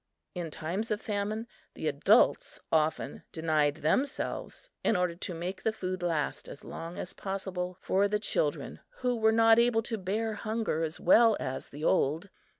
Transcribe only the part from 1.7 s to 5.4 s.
the adults often denied themselves in order to